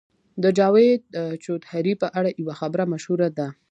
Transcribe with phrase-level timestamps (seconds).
[0.43, 1.01] د جاوید
[1.43, 3.47] چودهري په اړه یوه خبره مشهوره ده.